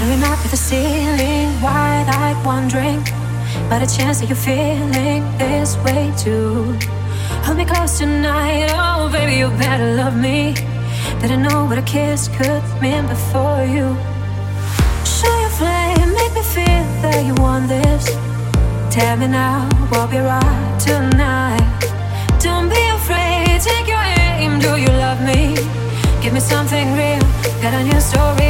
[0.00, 3.02] Staring up at the ceiling, wide-eyed, wondering
[3.66, 6.74] about a chance that you're feeling this way too.
[7.44, 10.54] Hold me close tonight, oh baby, you better love me.
[11.20, 13.94] Didn't know what a kiss could mean before you.
[15.04, 18.06] Show your flame, make me feel that you want this.
[18.88, 21.60] Tell me now, will be right tonight?
[22.40, 24.60] Don't be afraid, take your aim.
[24.60, 25.56] Do you love me?
[26.22, 27.20] Give me something real,
[27.60, 28.49] got a new story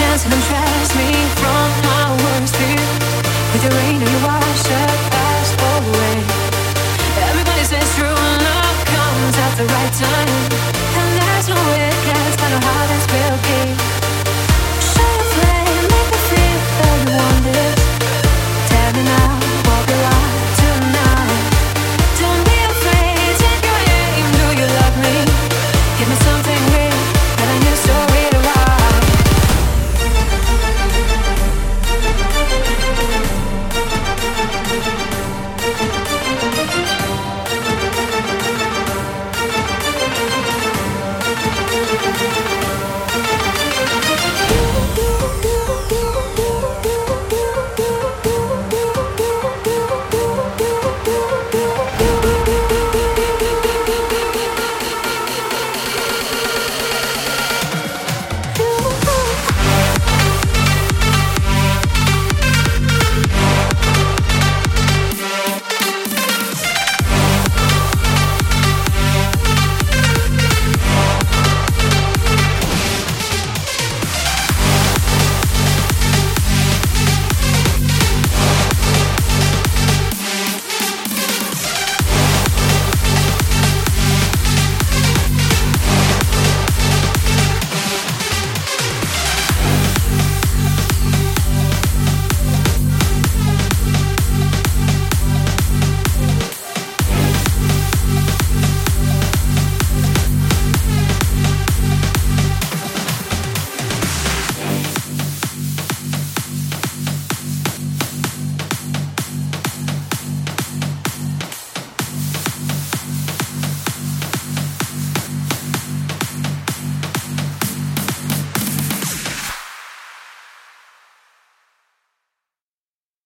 [0.00, 2.86] Dance and undress me from my worst fear.
[3.52, 6.16] With your rain and your wash up, fast away.
[7.28, 10.79] Everybody says true love comes at the right time.